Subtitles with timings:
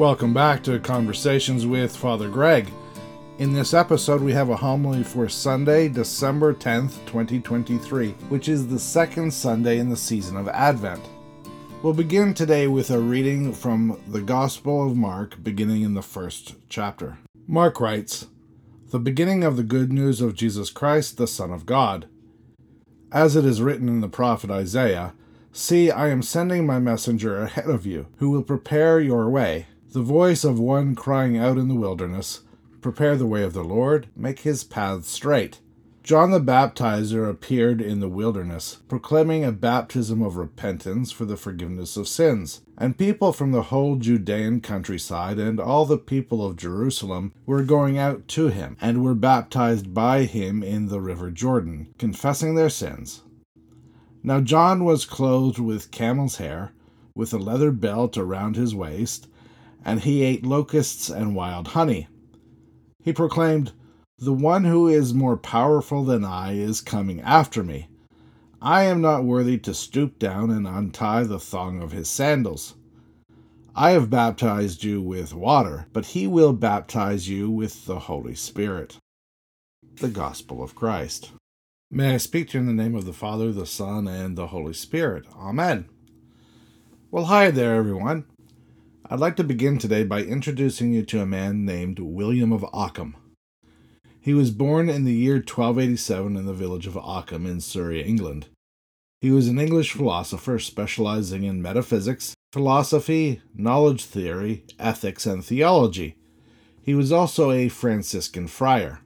[0.00, 2.72] Welcome back to Conversations with Father Greg.
[3.36, 8.78] In this episode, we have a homily for Sunday, December 10th, 2023, which is the
[8.78, 11.02] second Sunday in the season of Advent.
[11.82, 16.54] We'll begin today with a reading from the Gospel of Mark, beginning in the first
[16.70, 17.18] chapter.
[17.46, 18.28] Mark writes,
[18.92, 22.08] The beginning of the good news of Jesus Christ, the Son of God.
[23.12, 25.12] As it is written in the prophet Isaiah,
[25.52, 29.66] See, I am sending my messenger ahead of you, who will prepare your way.
[29.92, 32.42] The voice of one crying out in the wilderness,
[32.80, 35.58] Prepare the way of the Lord, make his paths straight.
[36.04, 41.96] John the Baptizer appeared in the wilderness, proclaiming a baptism of repentance for the forgiveness
[41.96, 42.60] of sins.
[42.78, 47.98] And people from the whole Judean countryside and all the people of Jerusalem were going
[47.98, 53.22] out to him, and were baptized by him in the river Jordan, confessing their sins.
[54.22, 56.70] Now John was clothed with camel's hair,
[57.16, 59.26] with a leather belt around his waist,
[59.84, 62.08] and he ate locusts and wild honey.
[63.02, 63.72] He proclaimed,
[64.18, 67.88] The one who is more powerful than I is coming after me.
[68.62, 72.74] I am not worthy to stoop down and untie the thong of his sandals.
[73.74, 78.98] I have baptized you with water, but he will baptize you with the Holy Spirit.
[79.96, 81.32] The Gospel of Christ.
[81.90, 84.48] May I speak to you in the name of the Father, the Son, and the
[84.48, 85.24] Holy Spirit.
[85.34, 85.88] Amen.
[87.10, 88.26] Well, hi there, everyone.
[89.12, 93.16] I'd like to begin today by introducing you to a man named William of Ockham.
[94.20, 98.46] He was born in the year 1287 in the village of Ockham in Surrey, England.
[99.20, 106.14] He was an English philosopher specializing in metaphysics, philosophy, knowledge theory, ethics, and theology.
[106.80, 109.00] He was also a Franciscan friar.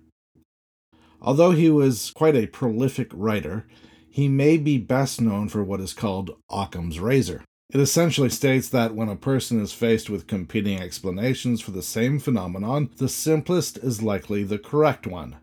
[1.23, 3.67] Although he was quite a prolific writer,
[4.11, 7.43] he may be best known for what is called Occam's razor.
[7.75, 12.21] It essentially states that when a person is faced with competing explanations for the same
[12.21, 15.39] phenomenon, the simplest is likely the correct one.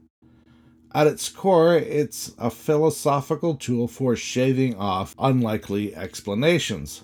[0.96, 7.04] At its core, it's a philosophical tool for shaving off unlikely explanations.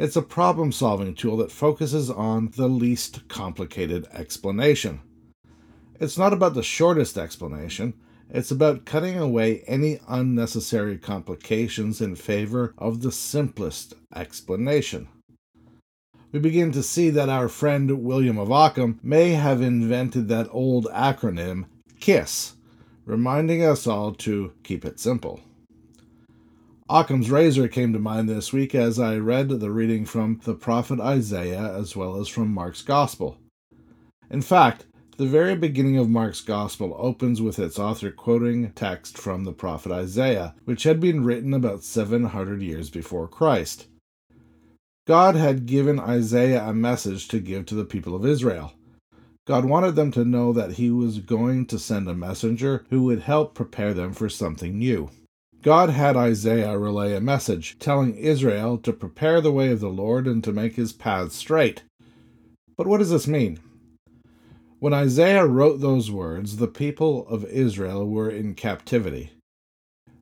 [0.00, 5.02] It's a problem solving tool that focuses on the least complicated explanation.
[6.00, 7.94] It's not about the shortest explanation,
[8.32, 15.06] it's about cutting away any unnecessary complications in favor of the simplest explanation.
[16.32, 20.86] We begin to see that our friend William of Ockham may have invented that old
[20.86, 21.66] acronym
[22.00, 22.54] KISS,
[23.04, 25.40] reminding us all to keep it simple.
[26.88, 31.00] Occam's razor came to mind this week as I read the reading from the prophet
[31.00, 33.36] Isaiah as well as from Mark's Gospel.
[34.30, 34.86] In fact,
[35.18, 39.92] the very beginning of Mark's Gospel opens with its author quoting text from the prophet
[39.92, 43.88] Isaiah, which had been written about 700 years before Christ.
[45.06, 48.72] God had given Isaiah a message to give to the people of Israel.
[49.46, 53.22] God wanted them to know that he was going to send a messenger who would
[53.22, 55.10] help prepare them for something new.
[55.60, 60.26] God had Isaiah relay a message telling Israel to prepare the way of the Lord
[60.26, 61.82] and to make his paths straight.
[62.76, 63.58] But what does this mean?
[64.82, 69.30] When Isaiah wrote those words, the people of Israel were in captivity.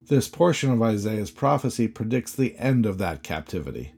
[0.02, 3.94] This portion of Isaiah's prophecy predicts the end of that captivity.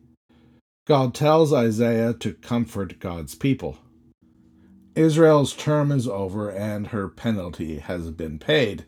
[0.87, 3.79] God tells Isaiah to comfort God's people.
[4.95, 8.85] Israel's term is over and her penalty has been paid.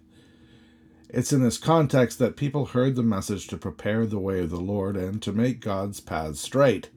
[1.09, 4.61] It's in this context that people heard the message to prepare the way of the
[4.61, 6.91] Lord and to make God's paths straight.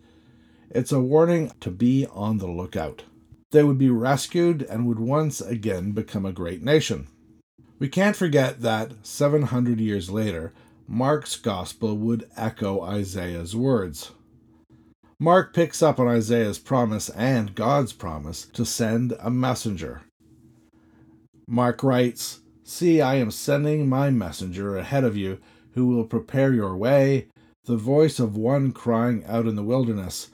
[0.69, 3.05] It's a warning to be on the lookout.
[3.51, 7.07] They would be rescued and would once again become a great nation.
[7.79, 10.53] We can't forget that 700 years later,
[10.87, 14.11] Mark's gospel would echo Isaiah's words.
[15.19, 20.01] Mark picks up on Isaiah's promise and God's promise to send a messenger.
[21.47, 25.39] Mark writes, See, I am sending my messenger ahead of you,
[25.71, 27.27] who will prepare your way,
[27.65, 30.29] the voice of one crying out in the wilderness,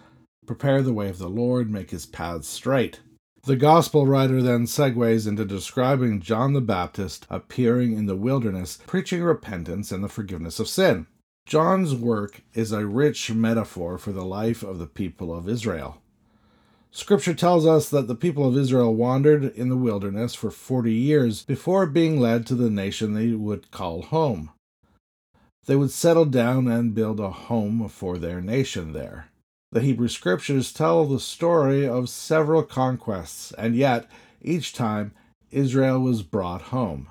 [0.45, 2.99] Prepare the way of the Lord, make his paths straight.
[3.45, 9.21] The gospel writer then segues into describing John the Baptist appearing in the wilderness, preaching
[9.21, 11.07] repentance and the forgiveness of sin.
[11.45, 16.01] John's work is a rich metaphor for the life of the people of Israel.
[16.89, 21.43] Scripture tells us that the people of Israel wandered in the wilderness for 40 years
[21.43, 24.51] before being led to the nation they would call home.
[25.65, 29.29] They would settle down and build a home for their nation there.
[29.73, 34.07] The Hebrew scriptures tell the story of several conquests, and yet,
[34.39, 35.13] each time,
[35.49, 37.07] Israel was brought home.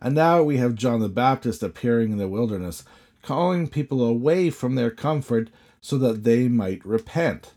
[0.00, 2.84] And now we have John the Baptist appearing in the wilderness,
[3.22, 5.50] calling people away from their comfort
[5.80, 7.54] so that they might repent.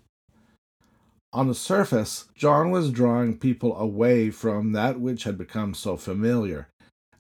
[1.32, 6.70] On the surface, John was drawing people away from that which had become so familiar,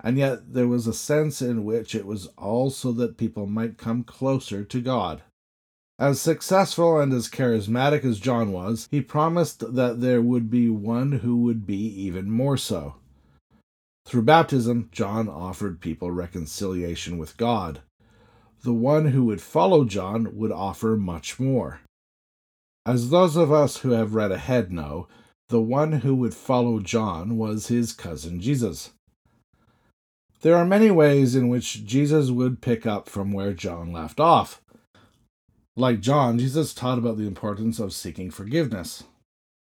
[0.03, 4.03] and yet there was a sense in which it was also that people might come
[4.03, 5.21] closer to God.
[6.01, 11.11] As successful and as charismatic as John was, he promised that there would be one
[11.11, 12.95] who would be even more so.
[14.07, 17.81] Through baptism, John offered people reconciliation with God.
[18.63, 21.81] The one who would follow John would offer much more.
[22.83, 25.07] As those of us who have read ahead know,
[25.49, 28.89] the one who would follow John was his cousin Jesus.
[30.41, 34.60] There are many ways in which Jesus would pick up from where John left off.
[35.75, 39.03] Like John, Jesus taught about the importance of seeking forgiveness.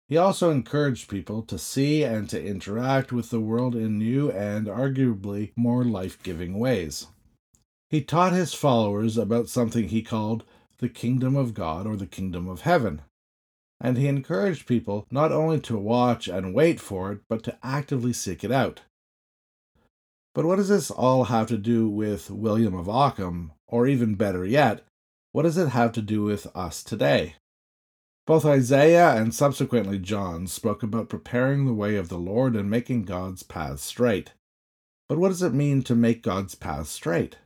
[0.08, 4.68] He also encouraged people to see and to interact with the world in new and
[4.68, 7.08] arguably more life giving ways.
[7.90, 10.44] He taught his followers about something he called
[10.80, 13.02] the kingdom of God or the kingdom of heaven
[13.82, 18.14] and he encouraged people not only to watch and wait for it, but to actively
[18.14, 18.82] seek it out.
[20.36, 24.46] But what does this all have to do with William of Ockham, or even better
[24.46, 24.84] yet,
[25.32, 27.36] what does it have to do with us today?
[28.26, 33.06] Both Isaiah and subsequently John spoke about preparing the way of the Lord and making
[33.06, 34.34] God's paths straight.
[35.08, 37.38] But what does it mean to make God's paths straight?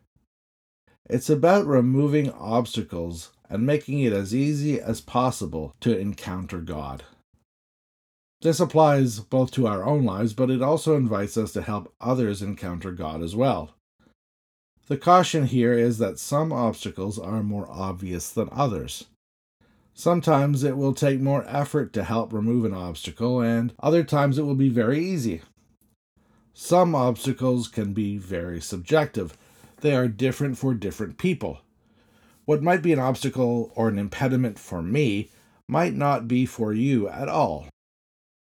[1.10, 7.04] It's about removing obstacles and making it as easy as possible to encounter God.
[8.42, 12.42] This applies both to our own lives, but it also invites us to help others
[12.42, 13.76] encounter God as well.
[14.88, 19.06] The caution here is that some obstacles are more obvious than others.
[19.94, 24.44] Sometimes it will take more effort to help remove an obstacle, and other times it
[24.44, 25.42] will be very easy.
[26.54, 29.38] Some obstacles can be very subjective,
[29.82, 31.60] they are different for different people.
[32.46, 35.30] What might be an obstacle or an impediment for me
[35.68, 37.68] might not be for you at all.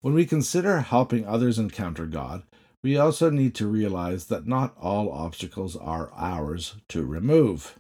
[0.02, 2.44] When we consider helping others encounter God,
[2.84, 7.80] we also need to realize that not all obstacles are ours to remove.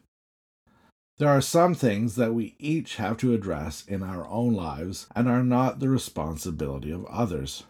[1.17, 5.27] There are some things that we each have to address in our own lives and
[5.27, 7.63] are not the responsibility of others.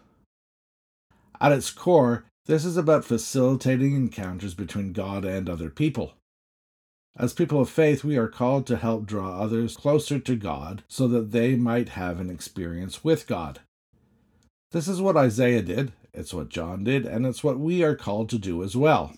[1.40, 6.14] At its core, this is about facilitating encounters between God and other people.
[7.16, 11.06] As people of faith, we are called to help draw others closer to God so
[11.08, 13.60] that they might have an experience with God.
[14.72, 18.30] This is what Isaiah did, it's what John did, and it's what we are called
[18.30, 19.12] to do as well.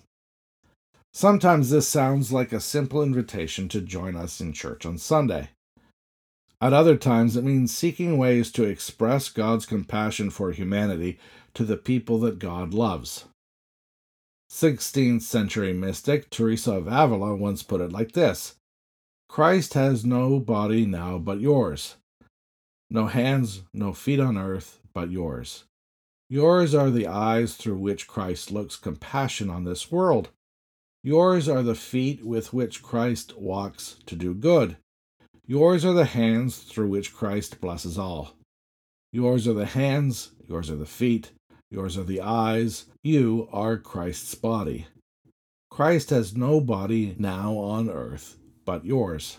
[1.12, 5.50] Sometimes this sounds like a simple invitation to join us in church on Sunday.
[6.60, 11.18] At other times, it means seeking ways to express God's compassion for humanity
[11.54, 13.26] to the people that God loves.
[14.50, 18.56] 16th century mystic Teresa of Avila once put it like this
[19.28, 21.96] Christ has no body now but yours,
[22.90, 25.64] no hands, no feet on earth but yours.
[26.28, 30.30] Yours are the eyes through which Christ looks compassion on this world.
[31.02, 34.76] Yours are the feet with which Christ walks to do good.
[35.46, 38.32] Yours are the hands through which Christ blesses all.
[39.12, 41.30] Yours are the hands, yours are the feet,
[41.70, 42.86] Yours are the eyes.
[43.02, 44.86] You are Christ's body.
[45.68, 49.38] Christ has no body now on earth but yours.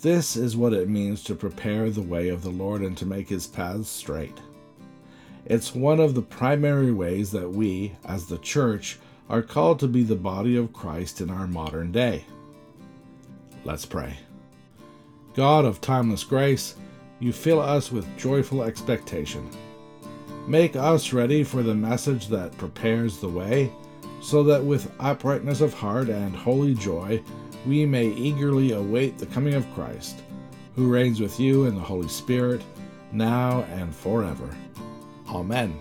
[0.00, 3.28] This is what it means to prepare the way of the Lord and to make
[3.28, 4.38] his paths straight.
[5.46, 8.98] It's one of the primary ways that we, as the church,
[9.28, 12.24] are called to be the body of Christ in our modern day.
[13.64, 14.16] Let's pray.
[15.34, 16.76] God of timeless grace,
[17.20, 19.50] you fill us with joyful expectation.
[20.46, 23.70] Make us ready for the message that prepares the way,
[24.22, 27.22] so that with uprightness of heart and holy joy
[27.66, 30.22] we may eagerly await the coming of Christ,
[30.76, 32.62] who reigns with you in the Holy Spirit,
[33.12, 34.48] now and forever.
[35.34, 35.74] Amen.